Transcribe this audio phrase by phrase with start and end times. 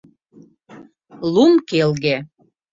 [1.33, 2.15] Лум келге.